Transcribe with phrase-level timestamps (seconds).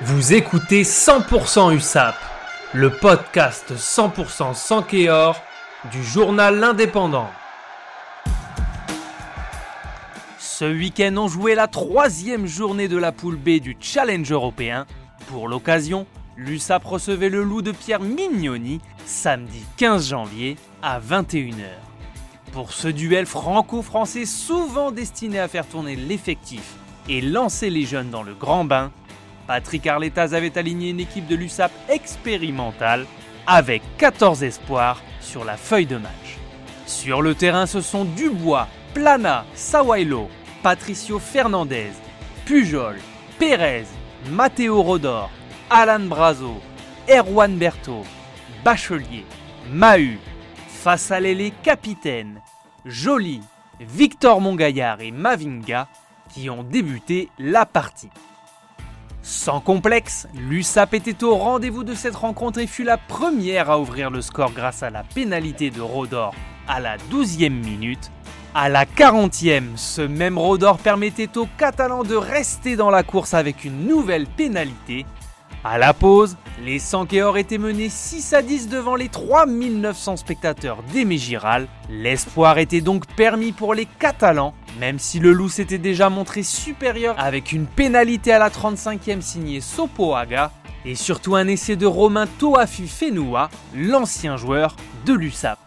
[0.00, 2.16] Vous écoutez 100% USAP,
[2.72, 5.40] le podcast 100% sans Kéor
[5.92, 7.28] du journal L'Indépendant.
[10.38, 14.86] Ce week-end, on jouait la troisième journée de la poule B du Challenge européen.
[15.28, 16.06] Pour l'occasion,
[16.36, 21.66] l'USAP recevait le loup de Pierre Mignoni samedi 15 janvier à 21h.
[22.52, 26.76] Pour ce duel franco-français souvent destiné à faire tourner l'effectif
[27.08, 28.90] et lancer les jeunes dans le grand bain,
[29.52, 33.04] Patrick Arletaz avait aligné une équipe de l'USAP expérimentale
[33.46, 36.38] avec 14 espoirs sur la feuille de match.
[36.86, 40.30] Sur le terrain, ce sont Dubois, Plana, Sawailo,
[40.62, 41.90] Patricio Fernandez,
[42.46, 42.96] Pujol,
[43.38, 43.84] Pérez,
[44.30, 45.30] Matteo Rodor,
[45.68, 46.58] Alan Brazo,
[47.06, 48.06] Erwan Berto,
[48.64, 49.26] Bachelier,
[49.70, 50.18] Mahu,
[50.66, 52.40] face à les capitaines,
[52.86, 53.42] Joly,
[53.80, 55.88] Victor Mongaillard et Mavinga
[56.32, 58.08] qui ont débuté la partie.
[59.34, 64.10] Sans complexe, l'USAP était au rendez-vous de cette rencontre et fut la première à ouvrir
[64.10, 66.34] le score grâce à la pénalité de Rodor
[66.68, 68.12] à la 12e minute.
[68.54, 73.64] À la 40e, ce même Rodor permettait aux Catalans de rester dans la course avec
[73.64, 75.06] une nouvelle pénalité.
[75.64, 81.16] À la pause, les Sankéors étaient menés 6 à 10 devant les 3900 spectateurs d'Aimé
[81.16, 81.68] Giral.
[81.88, 87.14] L'espoir était donc permis pour les Catalans même si le loup s'était déjà montré supérieur
[87.18, 90.52] avec une pénalité à la 35e signée Sopoaga
[90.84, 95.58] et surtout un essai de Romain Toafu Fenua, l'ancien joueur de l'USAP.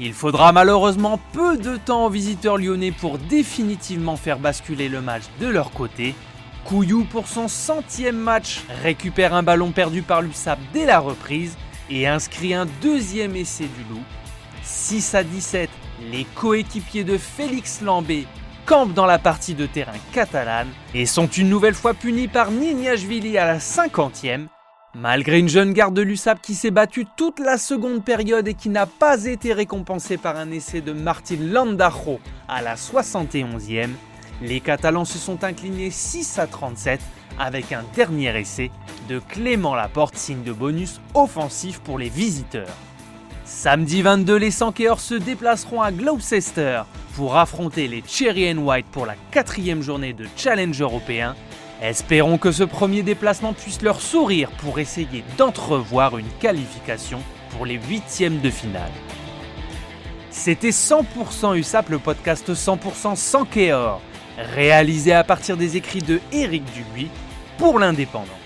[0.00, 5.24] Il faudra malheureusement peu de temps aux visiteurs lyonnais pour définitivement faire basculer le match
[5.40, 6.14] de leur côté.
[6.64, 11.56] Couillou pour son centième match récupère un ballon perdu par l'USAP dès la reprise
[11.90, 14.02] et inscrit un deuxième essai du loup.
[14.70, 15.68] 6 à 17
[16.12, 18.26] les coéquipiers de Félix Lambé
[18.66, 23.36] campent dans la partie de terrain catalane et sont une nouvelle fois punis par Nignashvili
[23.36, 24.46] à la 50e.
[24.94, 28.68] Malgré une jeune garde de l'USAP qui s'est battue toute la seconde période et qui
[28.68, 33.90] n'a pas été récompensée par un essai de Martin Landajo à la 71e,
[34.40, 37.00] les Catalans se sont inclinés 6 à 37
[37.38, 38.70] avec un dernier essai
[39.08, 42.76] de Clément Laporte, signe de bonus offensif pour les visiteurs.
[43.52, 46.82] Samedi 22, les Sankeors se déplaceront à Gloucester
[47.16, 51.34] pour affronter les Cherry White pour la quatrième journée de Challenge européen.
[51.82, 57.18] Espérons que ce premier déplacement puisse leur sourire pour essayer d'entrevoir une qualification
[57.50, 58.92] pour les huitièmes de finale.
[60.30, 64.00] C'était 100% USAP, le podcast 100% sans Kéor,
[64.54, 67.10] réalisé à partir des écrits de Éric Dubuis
[67.58, 68.39] pour l'Indépendant.